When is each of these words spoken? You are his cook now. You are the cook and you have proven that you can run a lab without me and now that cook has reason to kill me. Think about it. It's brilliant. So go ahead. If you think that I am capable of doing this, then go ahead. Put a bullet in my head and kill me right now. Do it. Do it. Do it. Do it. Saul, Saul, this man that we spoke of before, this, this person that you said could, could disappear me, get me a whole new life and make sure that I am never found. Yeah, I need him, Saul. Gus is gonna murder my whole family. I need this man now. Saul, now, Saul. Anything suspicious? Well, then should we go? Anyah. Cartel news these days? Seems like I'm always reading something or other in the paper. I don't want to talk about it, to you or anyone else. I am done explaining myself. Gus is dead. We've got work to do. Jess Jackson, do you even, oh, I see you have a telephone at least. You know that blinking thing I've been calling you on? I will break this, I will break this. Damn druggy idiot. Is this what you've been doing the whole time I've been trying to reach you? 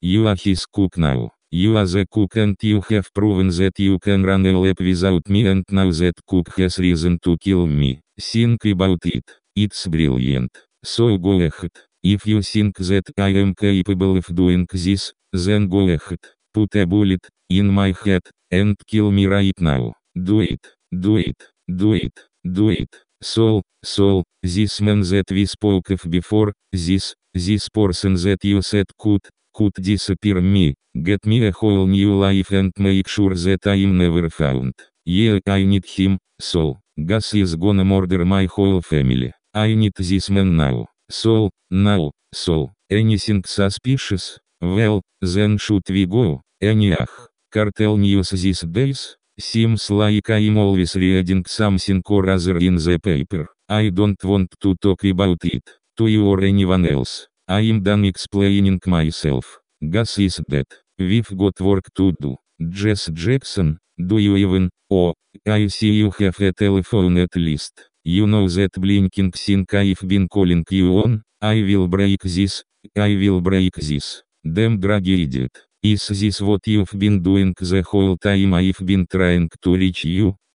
You 0.00 0.26
are 0.28 0.36
his 0.36 0.66
cook 0.66 0.96
now. 0.98 1.32
You 1.50 1.76
are 1.76 1.86
the 1.86 2.06
cook 2.10 2.36
and 2.36 2.56
you 2.62 2.80
have 2.90 3.12
proven 3.14 3.48
that 3.48 3.78
you 3.78 3.98
can 3.98 4.22
run 4.22 4.44
a 4.46 4.52
lab 4.58 4.78
without 4.80 5.28
me 5.28 5.46
and 5.46 5.64
now 5.70 5.90
that 5.90 6.14
cook 6.26 6.48
has 6.58 6.78
reason 6.78 7.18
to 7.24 7.36
kill 7.38 7.66
me. 7.66 8.00
Think 8.20 8.64
about 8.66 9.04
it. 9.04 9.24
It's 9.56 9.86
brilliant. 9.86 10.50
So 10.84 11.16
go 11.18 11.40
ahead. 11.40 11.70
If 12.02 12.26
you 12.26 12.42
think 12.42 12.76
that 12.78 13.04
I 13.18 13.28
am 13.42 13.54
capable 13.54 14.16
of 14.16 14.26
doing 14.34 14.66
this, 14.72 15.12
then 15.32 15.68
go 15.68 15.88
ahead. 15.88 16.20
Put 16.54 16.76
a 16.76 16.84
bullet 16.86 17.26
in 17.48 17.68
my 17.68 17.92
head 18.04 18.22
and 18.50 18.76
kill 18.86 19.10
me 19.10 19.26
right 19.26 19.58
now. 19.60 19.94
Do 20.14 20.40
it. 20.40 20.60
Do 20.92 21.16
it. 21.16 21.36
Do 21.66 21.94
it. 21.94 22.12
Do 22.44 22.68
it. 22.70 22.88
Saul, 23.20 23.62
Saul, 23.84 24.22
this 24.42 24.80
man 24.80 25.00
that 25.00 25.30
we 25.30 25.44
spoke 25.46 25.90
of 25.90 26.02
before, 26.08 26.52
this, 26.72 27.14
this 27.34 27.68
person 27.68 28.14
that 28.14 28.44
you 28.44 28.62
said 28.62 28.86
could, 28.96 29.20
could 29.58 29.74
disappear 29.92 30.40
me, 30.40 30.66
get 31.08 31.22
me 31.26 31.38
a 31.48 31.52
whole 31.52 31.86
new 31.86 32.12
life 32.26 32.50
and 32.60 32.72
make 32.78 33.08
sure 33.08 33.34
that 33.34 33.66
I 33.66 33.76
am 33.86 33.98
never 33.98 34.30
found. 34.30 34.72
Yeah, 35.04 35.38
I 35.48 35.64
need 35.64 35.86
him, 35.86 36.18
Saul. 36.40 36.78
Gus 37.10 37.34
is 37.34 37.56
gonna 37.56 37.84
murder 37.84 38.24
my 38.24 38.44
whole 38.54 38.80
family. 38.82 39.32
I 39.54 39.74
need 39.74 39.94
this 39.96 40.30
man 40.30 40.56
now. 40.56 40.86
Saul, 41.10 41.50
now, 41.70 42.12
Saul. 42.32 42.72
Anything 42.90 43.42
suspicious? 43.44 44.38
Well, 44.60 45.02
then 45.34 45.58
should 45.58 45.86
we 45.90 46.06
go? 46.06 46.42
Anyah. 46.62 47.06
Cartel 47.52 47.96
news 47.98 48.30
these 48.30 48.62
days? 48.78 49.16
Seems 49.40 49.90
like 49.90 50.28
I'm 50.30 50.58
always 50.58 50.94
reading 50.96 51.44
something 51.46 52.02
or 52.06 52.28
other 52.30 52.58
in 52.58 52.76
the 52.76 52.98
paper. 52.98 53.46
I 53.68 53.90
don't 53.90 54.22
want 54.24 54.50
to 54.62 54.74
talk 54.76 55.04
about 55.04 55.44
it, 55.44 55.64
to 55.96 56.06
you 56.08 56.26
or 56.26 56.40
anyone 56.42 56.86
else. 56.86 57.27
I 57.48 57.60
am 57.70 57.82
done 57.82 58.04
explaining 58.04 58.78
myself. 58.86 59.58
Gus 59.94 60.18
is 60.18 60.40
dead. 60.48 60.66
We've 60.98 61.30
got 61.36 61.60
work 61.60 61.86
to 61.96 62.12
do. 62.20 62.36
Jess 62.68 63.10
Jackson, 63.12 63.78
do 63.98 64.18
you 64.18 64.36
even, 64.36 64.70
oh, 64.90 65.14
I 65.46 65.66
see 65.68 65.92
you 65.92 66.10
have 66.18 66.40
a 66.40 66.52
telephone 66.52 67.18
at 67.18 67.34
least. 67.36 67.74
You 68.04 68.26
know 68.26 68.48
that 68.48 68.72
blinking 68.72 69.32
thing 69.32 69.66
I've 69.72 70.06
been 70.06 70.28
calling 70.28 70.64
you 70.70 70.98
on? 70.98 71.22
I 71.40 71.62
will 71.62 71.88
break 71.88 72.22
this, 72.22 72.62
I 72.96 73.16
will 73.22 73.40
break 73.40 73.74
this. 73.76 74.22
Damn 74.44 74.78
druggy 74.80 75.22
idiot. 75.24 75.52
Is 75.82 76.08
this 76.08 76.40
what 76.40 76.66
you've 76.66 76.94
been 76.98 77.22
doing 77.22 77.54
the 77.58 77.82
whole 77.82 78.16
time 78.16 78.54
I've 78.54 78.84
been 78.84 79.06
trying 79.06 79.48
to 79.62 79.74
reach 79.74 80.04
you? 80.04 80.38